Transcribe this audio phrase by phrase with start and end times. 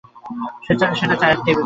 [0.65, 0.85] সেটা
[1.21, 1.59] চায়ের টেবিলে।